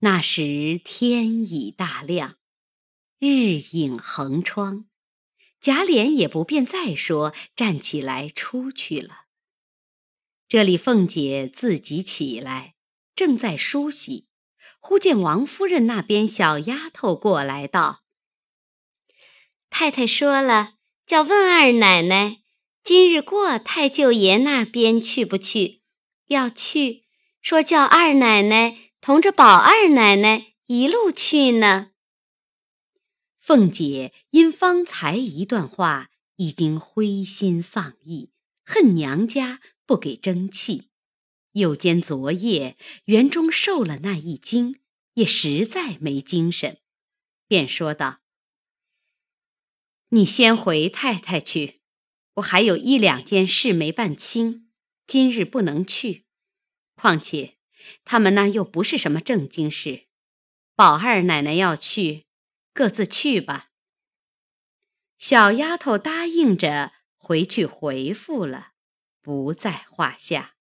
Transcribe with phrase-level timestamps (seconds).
[0.00, 2.36] 那时天已大亮，
[3.18, 4.84] 日影横窗，
[5.58, 9.22] 贾琏也不便再说，站起来出去了。
[10.46, 12.74] 这里凤姐自己起来，
[13.14, 14.28] 正在梳洗，
[14.78, 18.04] 忽见王夫人那边小丫头过来道
[19.70, 20.74] ：“太太说了，
[21.06, 22.42] 叫问二奶奶，
[22.84, 25.80] 今日过太舅爷那边去不去？
[26.26, 27.06] 要去，
[27.40, 28.76] 说叫二奶奶。”
[29.06, 31.92] 同着宝二奶奶一路去呢。
[33.38, 38.32] 凤姐因方才一段话，已经灰心丧意，
[38.64, 40.90] 恨娘家不给争气，
[41.52, 44.80] 又兼昨夜园中受了那一惊，
[45.14, 46.80] 也实在没精神，
[47.46, 48.22] 便说道
[50.10, 51.80] ：“你先回太太去，
[52.34, 54.68] 我还有一两件事没办清，
[55.06, 56.26] 今日不能去。
[56.96, 57.52] 况且……”
[58.04, 60.06] 他们那又不是什么正经事，
[60.74, 62.26] 宝二奶奶要去，
[62.72, 63.70] 各自去吧。
[65.18, 68.72] 小丫头答应着回去回复了，
[69.22, 70.56] 不在话下。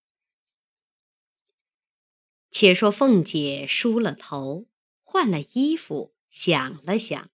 [2.49, 4.69] 且说凤姐梳了头，
[5.03, 7.29] 换了衣服，想了想，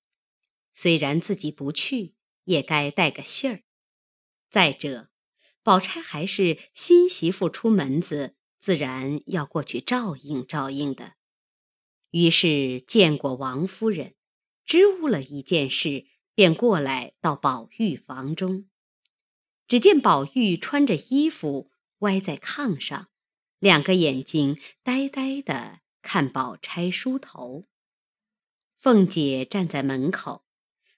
[0.74, 2.16] 虽然自己不去，
[2.46, 3.62] 也该带个信儿。
[4.50, 5.12] 再者，
[5.62, 8.36] 宝钗还是新媳妇出门子。
[8.62, 11.16] 自然要过去照应照应的，
[12.12, 14.14] 于是见过王夫人，
[14.64, 18.70] 支吾了一件事，便过来到宝玉房中。
[19.68, 23.08] 只见宝玉穿着衣服歪在炕上，
[23.58, 27.66] 两个眼睛呆呆的看宝钗梳头。
[28.78, 30.46] 凤姐站在门口，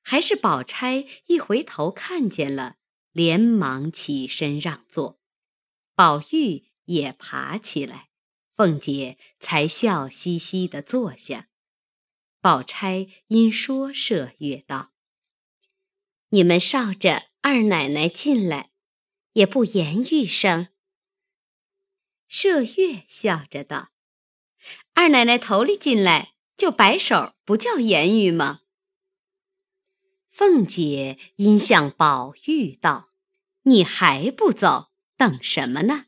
[0.01, 2.75] 还是宝钗一回头看见了，
[3.13, 5.21] 连忙起身让座。
[5.95, 6.72] 宝玉。
[6.85, 8.09] 也爬起来，
[8.55, 11.49] 凤姐才笑嘻嘻地坐下。
[12.41, 14.91] 宝钗因说麝月道
[16.29, 18.71] ：“你们少着二奶奶进来，
[19.33, 20.67] 也不言语声。”
[22.29, 23.91] 麝月笑着道
[24.93, 28.61] ：“二奶奶头里进来就摆手，不叫言语吗？”
[30.29, 33.09] 凤姐因向宝玉道
[33.63, 36.07] ：“你还不走，等什么呢？”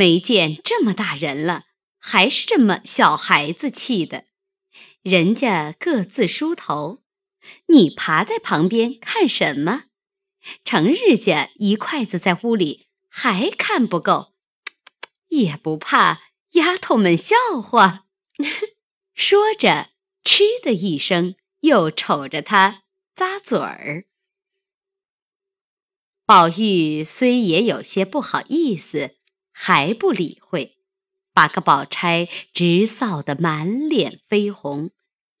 [0.00, 1.64] 没见这么大人了，
[1.98, 4.24] 还是这么小孩子气的。
[5.02, 7.02] 人家各自梳头，
[7.66, 9.84] 你爬在旁边看什么？
[10.64, 14.32] 成日家一筷子在屋里还看不够，
[15.28, 16.22] 也不怕
[16.52, 18.06] 丫头们笑话。
[19.12, 19.90] 说着，
[20.24, 22.84] 嗤的一声，又瞅着他
[23.14, 24.06] 咂嘴儿。
[26.24, 29.19] 宝玉虽也有些不好意思。
[29.62, 30.78] 还不理会，
[31.34, 34.90] 把个宝钗直臊得满脸绯红，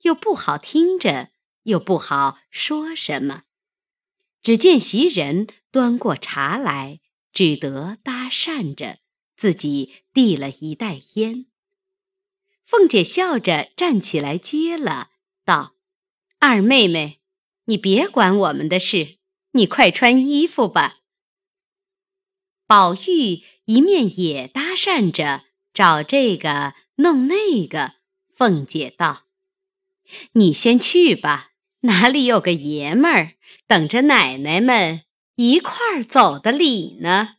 [0.02, 1.30] 又不好听着，
[1.62, 3.44] 又不好说什么。
[4.42, 7.00] 只见袭人端过茶来，
[7.32, 8.98] 只得搭讪着，
[9.38, 11.46] 自己递了一袋烟。
[12.66, 15.12] 凤姐笑着站起来接了，
[15.46, 15.76] 道
[16.38, 17.22] ：“二妹妹，
[17.64, 19.16] 你别管我们的事，
[19.52, 20.98] 你快穿衣服吧。”
[22.70, 25.42] 宝玉一面也搭讪着
[25.74, 27.94] 找这个弄那个，
[28.32, 29.22] 凤姐道
[30.34, 31.50] ：“你先去吧，
[31.80, 33.32] 哪里有个爷们儿
[33.66, 35.02] 等着奶奶们
[35.34, 37.38] 一块儿走的礼呢？”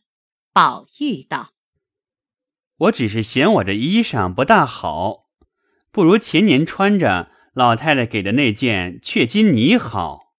[0.52, 1.54] 宝玉道
[2.76, 5.30] ：“我只是嫌我这衣裳不大好，
[5.90, 10.34] 不如前年穿着老太太给的那件雀金呢好。”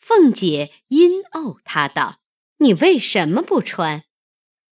[0.00, 2.20] 凤姐阴怄他道。
[2.64, 4.04] 你为什么不穿？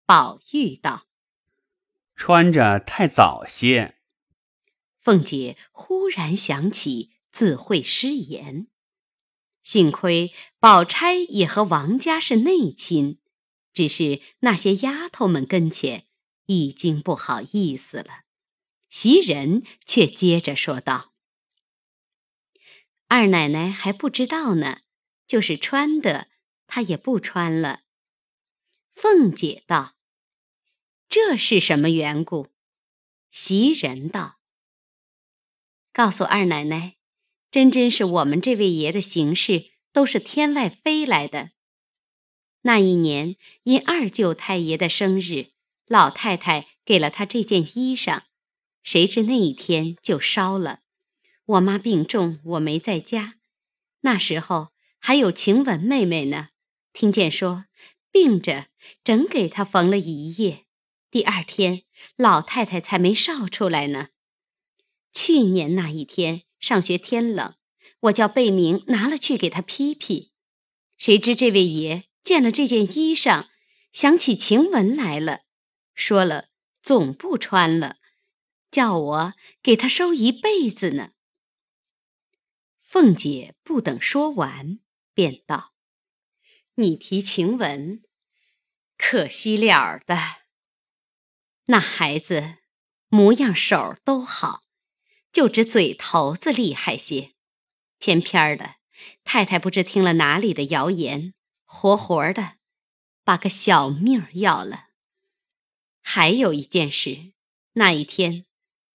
[0.05, 1.07] 宝玉道
[2.15, 3.97] ：“穿着太早些。”
[4.97, 8.67] 凤姐忽然想起，自会失言。
[9.61, 13.19] 幸亏宝钗也和王家是内亲，
[13.73, 16.05] 只是那些丫头们跟前
[16.45, 18.21] 已经不好意思了。
[18.89, 21.11] 袭人却接着说道
[23.09, 24.79] ：“二奶奶还不知道呢，
[25.27, 26.29] 就是穿的。”
[26.73, 27.80] 她也不穿了。
[29.01, 29.95] 凤姐道
[31.09, 32.49] ：“这是什么缘故？”
[33.31, 34.37] 袭人道
[35.91, 36.97] ：“告诉二奶奶，
[37.49, 41.49] 真真是我们这位爷的行事都是天外飞来的。
[42.61, 45.47] 那一年因二舅太爷的生日，
[45.87, 48.21] 老太太给了他这件衣裳，
[48.83, 50.81] 谁知那一天就烧了。
[51.45, 53.39] 我妈病重，我没在家，
[54.01, 56.49] 那时候还有晴雯妹妹呢。”
[56.93, 57.65] 听见说
[58.11, 58.67] 病着，
[59.03, 60.65] 整给他缝了一夜。
[61.09, 61.83] 第二天，
[62.15, 64.09] 老太太才没烧出来呢。
[65.13, 67.55] 去年那一天上学天冷，
[68.01, 70.31] 我叫贝明拿了去给他披披，
[70.97, 73.47] 谁知这位爷见了这件衣裳，
[73.91, 75.41] 想起晴雯来了，
[75.93, 76.49] 说了
[76.81, 77.97] 总不穿了，
[78.69, 81.11] 叫我给他收一辈子呢。
[82.81, 84.79] 凤姐不等说完，
[85.13, 85.70] 便道
[86.81, 88.01] ：“你提晴雯，
[88.97, 90.17] 可惜了的。
[91.65, 92.55] 那孩子
[93.07, 94.63] 模样手都好，
[95.31, 97.33] 就只嘴头子厉害些。
[97.99, 98.75] 偏偏的，
[99.23, 101.33] 太太不知听了哪里的谣言，
[101.65, 102.55] 活活的
[103.23, 104.87] 把个小命要了。
[106.01, 107.33] 还有一件事，
[107.73, 108.45] 那一天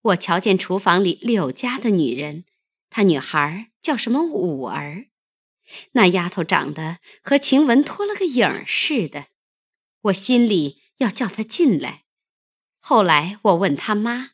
[0.03, 2.45] 我瞧见厨房里柳家的女人。”
[2.91, 5.07] 她女孩叫什么五儿？
[5.93, 9.27] 那丫头长得和晴雯脱了个影儿似的，
[10.03, 12.05] 我心里要叫她进来。
[12.79, 14.31] 后来我问她妈，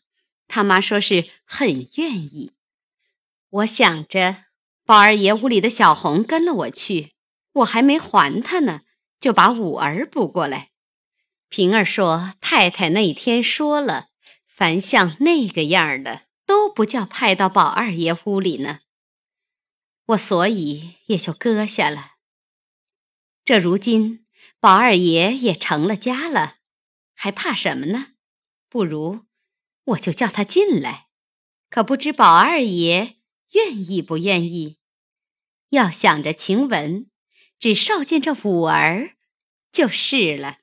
[0.48, 2.52] 她妈说是很愿意。
[3.50, 4.44] 我想着
[4.84, 7.12] 宝二爷屋里的小红跟了我去，
[7.52, 8.82] 我还没还她呢，
[9.20, 10.70] 就把五儿补过来。
[11.48, 14.06] 平儿说太太那一天说了，
[14.46, 16.22] 凡像那个样的。
[16.44, 18.80] 都不叫派到宝二爷屋里呢，
[20.06, 22.12] 我所以也就搁下了。
[23.44, 24.26] 这如今
[24.60, 26.58] 宝二爷也成了家了，
[27.14, 28.14] 还怕什么呢？
[28.68, 29.26] 不如
[29.84, 31.08] 我就叫他进来，
[31.68, 33.18] 可不知宝二爷
[33.52, 34.78] 愿意不愿意。
[35.70, 37.06] 要想着晴雯，
[37.58, 39.16] 只少见这五儿
[39.72, 40.58] 就是了。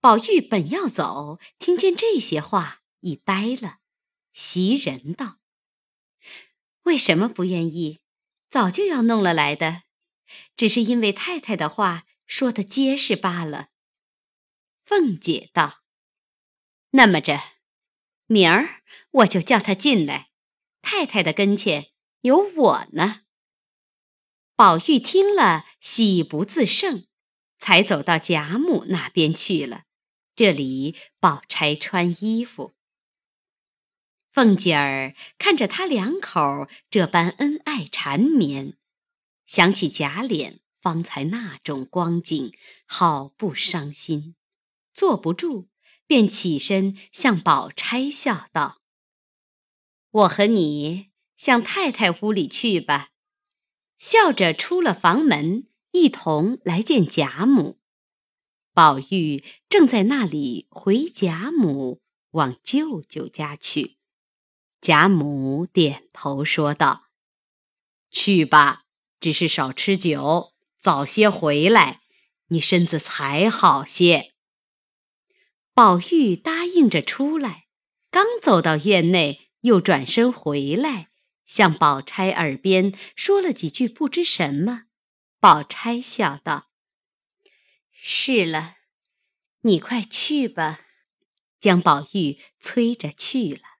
[0.00, 3.78] 宝玉本要走，听见这些话，已呆了。
[4.32, 5.38] 袭人道
[6.88, 7.98] ：“为什么不愿意？
[8.48, 9.82] 早就要弄了来的，
[10.56, 13.68] 只是因为太太的话说的结实罢了。”
[14.86, 15.82] 凤姐道
[16.92, 17.38] ：“那么着，
[18.26, 18.80] 明儿
[19.10, 20.30] 我就叫他进来。
[20.80, 21.88] 太太的跟前
[22.22, 23.20] 有我呢。”
[24.56, 27.06] 宝玉听了，喜不自胜，
[27.58, 29.82] 才走到贾母那边去了。
[30.34, 32.77] 这里宝钗穿衣服。
[34.38, 38.74] 凤姐儿看着他两口这般恩爱缠绵，
[39.46, 42.52] 想起贾琏方才那种光景，
[42.86, 44.36] 好不伤心，
[44.94, 45.66] 坐不住，
[46.06, 48.78] 便起身向宝钗笑道
[50.12, 53.08] ：“我和你向太太屋里去吧。”
[53.98, 57.80] 笑着出了房门，一同来见贾母。
[58.72, 62.00] 宝玉正在那里回贾母
[62.30, 63.97] 往舅舅家去。
[64.80, 67.08] 贾母点头说道
[68.10, 68.84] ：“去吧，
[69.20, 72.00] 只是少吃酒，早些回来，
[72.48, 74.34] 你身子才好些。”
[75.74, 77.66] 宝玉答应着出来，
[78.10, 81.10] 刚走到院内，又转身回来，
[81.44, 84.84] 向宝钗耳边说了几句不知什么。
[85.40, 86.70] 宝钗笑道
[87.90, 88.76] ：“是了，
[89.62, 90.80] 你快去吧。”
[91.60, 93.77] 将宝玉催着去了。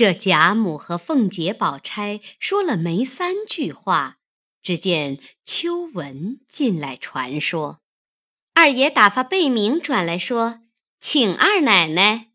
[0.00, 4.16] 这贾母和凤姐、宝钗说了没三句话，
[4.62, 7.82] 只见秋纹进来传说，
[8.54, 10.62] 二爷打发贝明转来说，
[11.02, 12.30] 请二奶奶。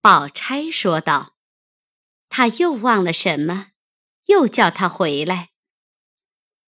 [0.00, 1.36] 宝钗说道
[2.30, 3.72] ：“他又忘了什么，
[4.24, 5.50] 又叫他回来。”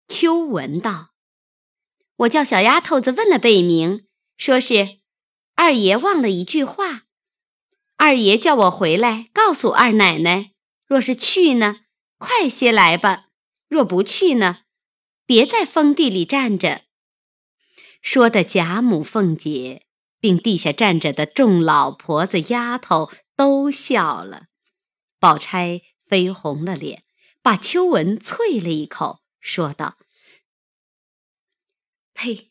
[0.09, 1.11] 秋纹道
[2.25, 4.97] ：“我叫小丫头子问了贝明，说是
[5.53, 7.03] 二爷忘了一句话。”
[8.03, 10.53] 二爷叫我回来告诉二奶奶，
[10.87, 11.81] 若是去呢，
[12.17, 13.27] 快些来吧；
[13.67, 14.61] 若不去呢，
[15.27, 16.81] 别在封地里站着。
[18.01, 19.85] 说的贾母、凤姐，
[20.19, 24.47] 并地下站着的众老婆子、丫头都笑了。
[25.19, 27.03] 宝钗绯红了脸，
[27.43, 29.97] 把秋纹啐了一口，说道
[32.15, 32.49] ：“呸！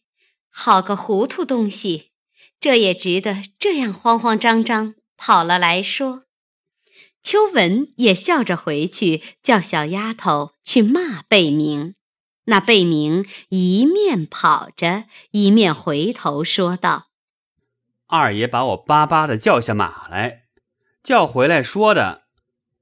[0.49, 2.12] 好个糊涂东西，
[2.61, 6.22] 这也值得这样慌慌张张。”跑了来说，
[7.22, 11.94] 秋文也笑着回去，叫小丫头去骂贝明。
[12.44, 17.08] 那贝明一面跑着，一面回头说道
[18.08, 20.44] ：“二爷把我巴巴的叫下马来，
[21.02, 22.22] 叫回来说的。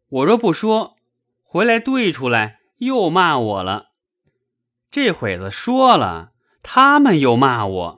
[0.08, 0.96] 我若不说，
[1.42, 3.86] 回来对出来又骂我了。
[4.92, 6.30] 这会子说了，
[6.62, 7.97] 他们又骂我。”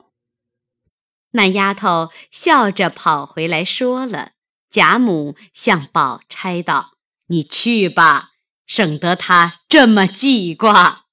[1.31, 4.33] 那丫头笑着跑回来，说了。
[4.69, 6.97] 贾母向宝钗道
[7.27, 8.31] ：“你去吧，
[8.65, 11.07] 省得他这么记挂。”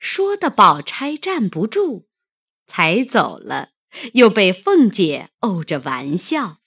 [0.00, 2.08] 说的宝钗站不住，
[2.66, 3.70] 才走了，
[4.14, 6.58] 又被凤姐怄着玩笑，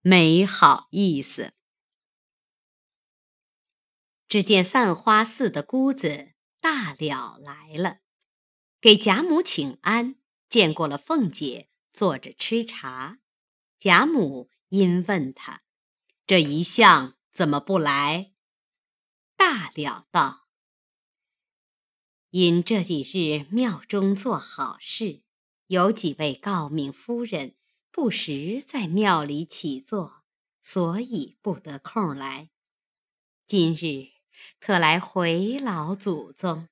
[0.00, 1.52] 没好意思。
[4.28, 7.98] 只见散花寺的姑子大了来了，
[8.80, 10.16] 给贾母请安，
[10.48, 11.67] 见过了凤姐，
[11.98, 13.18] 坐着吃茶。
[13.80, 15.62] 贾母因问他
[16.28, 18.34] ：“这一向怎么不来？”
[19.34, 20.46] 大了道
[22.30, 25.24] ：“因这几日庙中做好事，
[25.66, 27.56] 有几位诰命夫人
[27.90, 30.22] 不时在庙里起坐，
[30.62, 32.50] 所以不得空来。
[33.48, 34.16] 今日。”
[34.60, 36.68] 特来回老祖宗，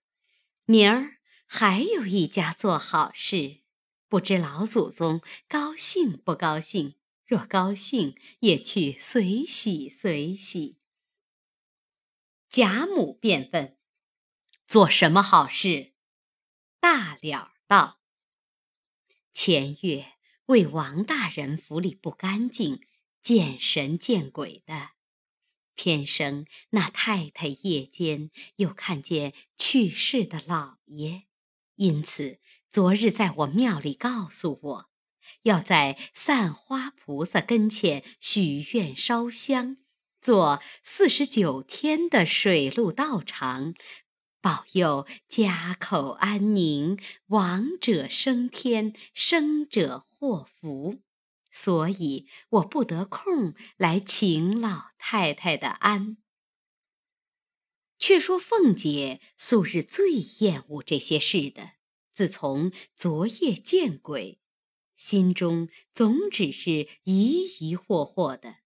[0.67, 1.17] 明儿
[1.47, 3.63] 还有一家做好事，
[4.09, 6.95] 不知老祖宗高兴不高兴？
[7.25, 10.79] 若高兴，也去随喜随喜。
[12.49, 13.77] 贾母便问
[14.69, 15.93] ：“做什么好事？”
[16.79, 18.01] 大了道
[19.35, 20.13] ：“前月
[20.47, 22.87] 为王大人府里不干净，
[23.21, 24.91] 见神见鬼的。”
[25.75, 31.25] 偏生那太太夜间又看见去世的老爷，
[31.75, 32.39] 因此
[32.71, 34.91] 昨日在我庙里告诉我，
[35.43, 39.79] 要在散花菩萨跟前许愿烧香，
[40.21, 43.75] 做四十九天的水陆道场，
[44.43, 51.01] 保佑家口安宁，亡者升天，生者祸福。
[51.51, 56.19] 所以我不得空来请老太太的安。
[57.99, 61.71] 却说凤姐素日最厌恶这些事的，
[62.17, 64.41] 自从昨夜见鬼，
[64.95, 68.61] 心中总只是疑疑惑惑的。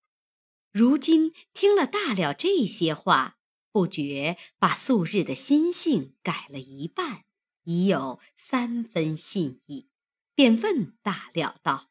[0.70, 3.40] 如今听了大了这些话，
[3.72, 7.24] 不觉把素日的心性改了一半，
[7.64, 9.88] 已有三分信意，
[10.36, 11.90] 便问大了道。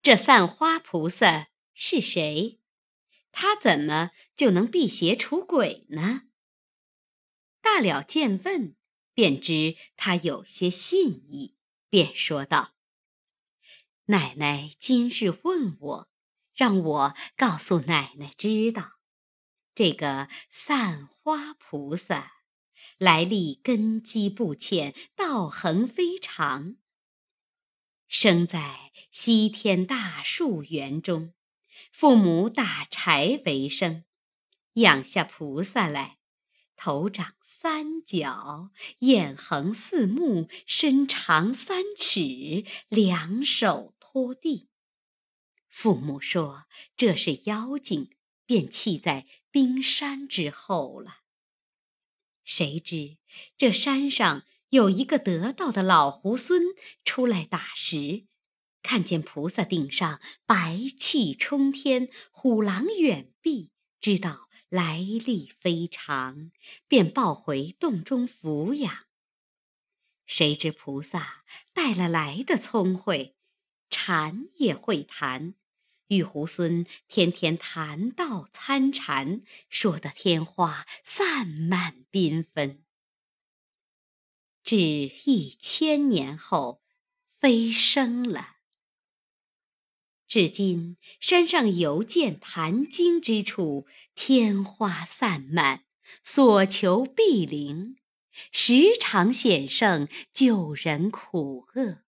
[0.00, 2.62] 这散花菩萨是谁？
[3.30, 6.22] 他怎么就能辟邪除鬼呢？
[7.60, 8.74] 大了见问，
[9.20, 11.54] 便知他有些信意，
[11.90, 12.72] 便说道
[14.08, 16.08] ：“奶奶今日问我，
[16.54, 18.92] 让我告诉奶奶知道，
[19.74, 22.32] 这个散花菩萨
[22.96, 26.76] 来历根基不浅，道行非常。”
[28.08, 31.34] 生在西天大树园中，
[31.92, 34.06] 父母打柴为生，
[34.76, 36.16] 养下菩萨来，
[36.74, 44.70] 头长三角，眼横四目，身长三尺，两手托地。
[45.68, 46.64] 父母说
[46.96, 48.12] 这是妖精，
[48.46, 51.18] 便弃在冰山之后了。
[52.44, 53.18] 谁知
[53.58, 54.46] 这山上。
[54.70, 56.62] 有一个得道的老猢狲
[57.04, 58.24] 出来打石，
[58.82, 66.52] 看见菩萨顶上白气冲天，虎狼远避，知道来历非常，
[66.88, 69.04] 便抱回洞中抚养。
[70.24, 73.36] 谁知菩萨带了来的聪慧，
[73.90, 75.54] 禅也会谈，
[76.06, 82.84] 与猢狲天天谈道参禅，说得天花散漫缤纷。
[84.62, 86.80] 至一千年后，
[87.40, 88.59] 飞升了。
[90.30, 95.82] 至今山上犹见谈经之处，天花散漫，
[96.22, 97.96] 所求必灵，
[98.52, 102.04] 时常显圣，救人苦厄。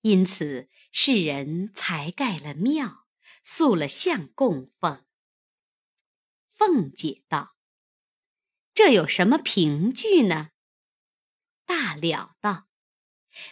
[0.00, 3.06] 因此世人才盖了庙，
[3.44, 5.04] 塑了像供奉。
[6.54, 7.54] 凤姐道
[8.72, 10.52] ：“这有什么凭据呢？”
[11.66, 12.68] 大了道：“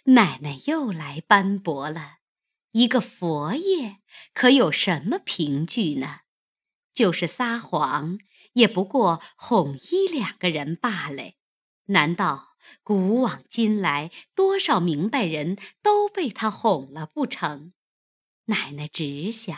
[0.05, 2.21] 奶奶又来斑驳了。
[2.75, 3.99] 一个佛爷
[4.33, 6.23] 可有什么凭据呢？
[6.93, 8.19] 就是撒谎，
[8.55, 11.35] 也不过哄一两个人罢了。
[11.87, 17.73] 难道古往今来多少明白人都被他哄了不成？
[18.47, 19.57] 奶奶只想，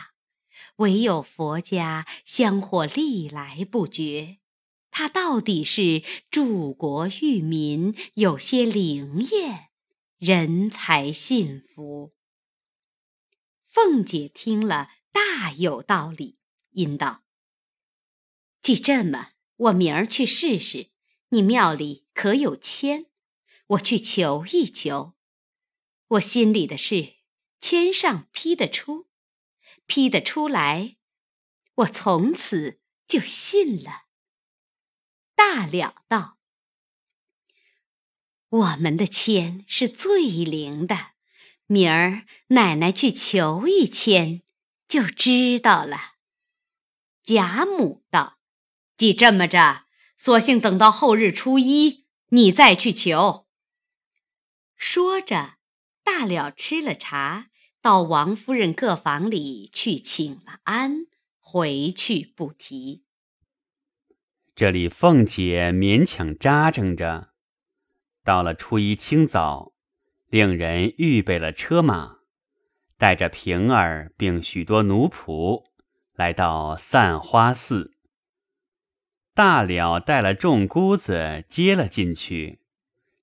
[0.75, 4.37] 唯有佛家香火历来不绝。”
[4.91, 9.69] 他到底是助国育民，有些灵验，
[10.19, 12.13] 人才信服。
[13.77, 16.39] 凤姐听了，大有道理，
[16.71, 17.23] 应道
[18.59, 20.89] ：“既这么，我明儿去试试。
[21.29, 23.05] 你庙里可有签？
[23.67, 25.13] 我去求一求。
[26.07, 27.17] 我心里的事，
[27.61, 29.11] 签上批得出，
[29.85, 30.97] 批得出来，
[31.75, 34.07] 我从此就信了。”
[35.37, 36.39] 大了道
[38.49, 41.11] ：“我们的签是最灵的，
[41.67, 44.41] 明儿奶奶去求一签，
[44.87, 46.15] 就知道了。”
[47.23, 48.39] 贾母道
[48.97, 49.83] ：“既这么着，
[50.17, 53.47] 索性等到后日初一，你再去求。”
[54.75, 55.57] 说着，
[56.03, 57.49] 大了吃了茶，
[57.81, 61.07] 到王夫人各房里去请了安，
[61.39, 63.03] 回去不提。
[64.55, 67.33] 这里凤姐勉强扎挣着，
[68.23, 69.73] 到了初一清早，
[70.29, 72.17] 令人预备了车马，
[72.97, 75.65] 带着平儿并许多奴仆，
[76.13, 77.93] 来到散花寺。
[79.33, 82.61] 大了带了众姑子接了进去，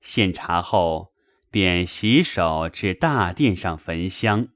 [0.00, 1.14] 献茶后。
[1.54, 4.48] 便洗手至大殿上焚香。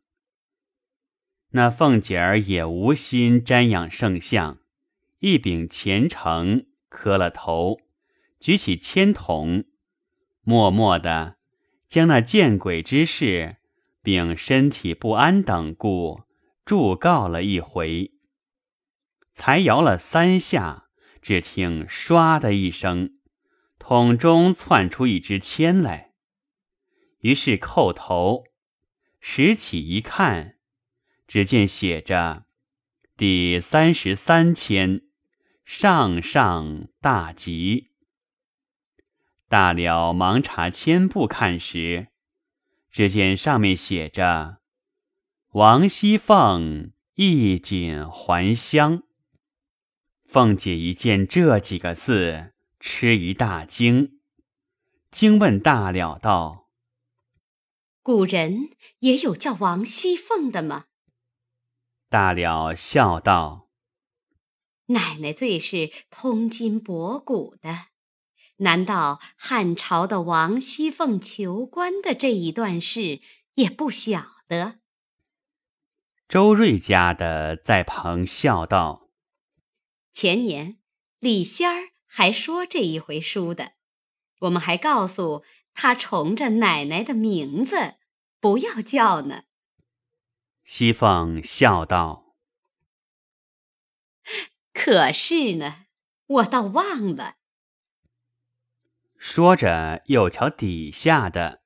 [1.51, 4.59] 那凤姐儿也无心瞻仰圣像，
[5.21, 7.79] 一秉虔诚，磕了头，
[8.41, 9.63] 举起签筒，
[10.43, 11.37] 默默的
[11.89, 13.57] 将那见鬼之事，
[14.03, 16.23] 并身体不安等故，
[16.65, 18.13] 祝告了一回。
[19.35, 20.89] 才摇了三下，
[21.23, 23.19] 只听唰的一声，
[23.79, 26.13] 桶中窜出一支签来。
[27.21, 28.45] 于是叩头，
[29.21, 30.57] 拾起一看，
[31.27, 32.45] 只见写着
[33.17, 35.03] “第三十三签，
[35.65, 37.88] 上上大吉”。
[39.49, 42.09] 大了忙查签簿看时，
[42.91, 44.59] 只见上面写着
[45.53, 49.05] “王熙凤衣锦还乡”。
[50.27, 54.21] 凤姐一见这几个字，吃一大惊，
[55.11, 56.69] 惊问大了道。
[58.03, 60.85] 古人也有叫王熙凤的吗？
[62.11, 63.71] 大了笑道
[64.89, 67.87] ：“奶奶最是通今博古的，
[68.59, 73.21] 难道汉朝的王熙凤求官的这一段事
[73.55, 74.79] 也不晓得？”
[76.29, 79.09] 周瑞家的在旁笑道
[80.13, 80.79] ：“前年
[81.19, 83.73] 李仙儿还说这一回书的，
[84.41, 85.43] 我们还告诉
[85.73, 87.95] 他重着奶奶的名字。”
[88.41, 89.43] 不要叫呢。
[90.63, 92.37] 熙凤笑道
[94.73, 95.87] ：“可是呢，
[96.27, 97.38] 我倒忘了。”
[99.19, 101.63] 说着，又瞧底下的，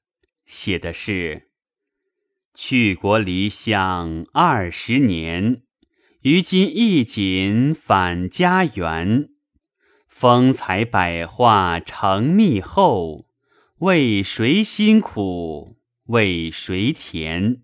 [0.47, 1.51] 写的是
[2.55, 5.63] ：“去国离乡二十年，
[6.23, 9.29] 于今一锦返家园。
[10.09, 13.29] 风采百花成蜜后，
[13.79, 17.63] 为谁辛苦？”为谁甜？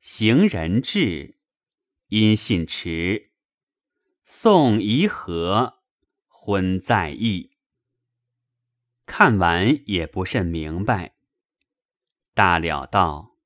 [0.00, 1.36] 行人至，
[2.08, 3.30] 音信迟。
[4.24, 5.80] 送怡和，
[6.26, 7.50] 婚在意。
[9.06, 11.14] 看完也不甚明白。
[12.34, 13.36] 大了道：“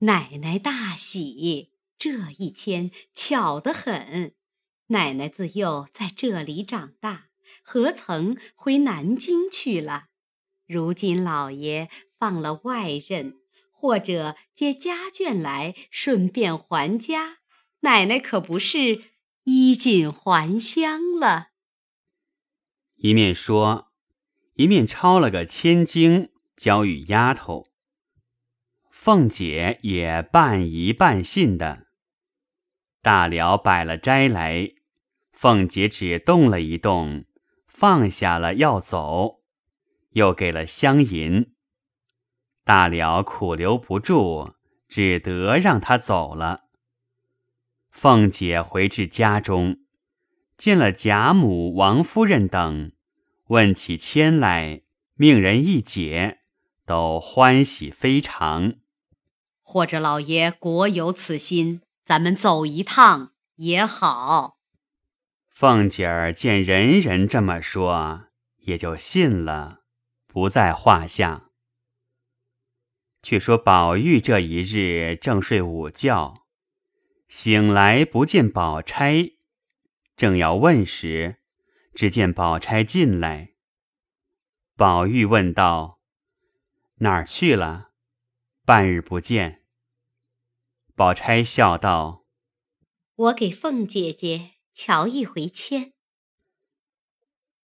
[0.00, 4.34] 奶奶大喜，这一签巧得很。
[4.88, 7.28] 奶奶自幼在这里长大，
[7.62, 10.06] 何曾回南京去了？
[10.66, 13.34] 如今老爷……”放了外任，
[13.70, 17.40] 或者接家眷来，顺便还家，
[17.80, 19.02] 奶奶可不是
[19.42, 21.48] 衣锦还乡了。
[22.94, 23.92] 一面说，
[24.54, 27.66] 一面抄了个千金交与丫头。
[28.90, 31.86] 凤姐也半疑半信的。
[33.02, 34.70] 大了摆了斋来，
[35.32, 37.26] 凤姐只动了一动，
[37.66, 39.42] 放下了要走，
[40.12, 41.52] 又给了香银。
[42.64, 44.54] 大了苦留不住，
[44.88, 46.62] 只得让他走了。
[47.90, 49.80] 凤姐回至家中，
[50.56, 52.92] 见了贾母、王夫人等，
[53.48, 54.82] 问起签来，
[55.14, 56.38] 命人一解，
[56.86, 58.74] 都欢喜非常。
[59.60, 64.58] 或者老爷果有此心，咱们走一趟也好。
[65.50, 68.24] 凤姐儿见人人这么说，
[68.60, 69.80] 也就信了，
[70.26, 71.50] 不在话下。
[73.22, 76.46] 却说宝玉这一日正睡午觉，
[77.28, 79.36] 醒来不见宝钗，
[80.16, 81.36] 正要问时，
[81.94, 83.54] 只见宝钗进来。
[84.76, 86.00] 宝玉问道
[86.98, 87.92] ：“哪儿去了？
[88.64, 89.62] 半日不见。”
[90.96, 92.24] 宝钗笑道
[93.14, 95.92] ：“我给凤姐姐瞧一回签。”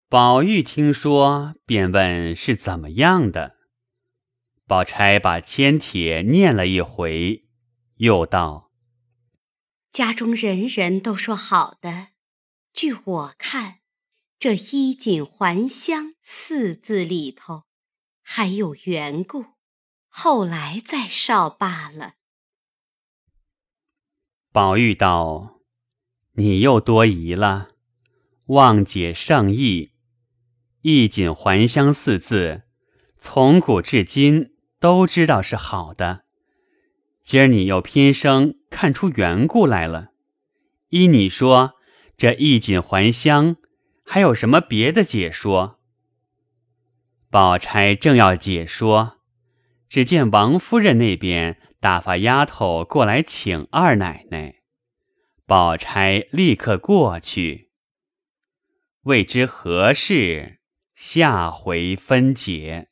[0.09, 3.57] 宝玉听说，便问是怎么样的。
[4.67, 7.47] 宝钗把签帖念了一回，
[7.97, 8.71] 又道
[9.93, 12.09] ：“家中人人都说好的，
[12.73, 13.78] 据我看，
[14.39, 17.65] 这‘衣锦还乡’四字里头
[18.23, 19.45] 还有缘故，
[20.09, 22.15] 后来再少罢了。”
[24.53, 25.61] 宝玉道
[26.35, 27.71] ：“你又多疑了。
[28.47, 29.93] 望解圣意，
[30.83, 32.63] 衣锦还乡四字，
[33.19, 36.25] 从古至今都知道是好的。
[37.23, 40.13] 今儿你又偏生看出缘故来了。
[40.89, 41.75] 依你说，
[42.17, 43.57] 这衣锦还乡
[44.11, 45.81] 还有什么别的解说？
[47.29, 49.19] 宝钗正要解说，
[49.87, 54.63] 只见王夫人那边打发丫头过来请二奶奶。
[55.45, 57.71] 宝钗立刻过去。
[59.03, 60.61] 未知何事，
[60.95, 62.89] 下回分解。